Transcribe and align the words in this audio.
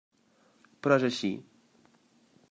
Però 0.87 0.97
és 1.01 1.05
així. 1.09 1.31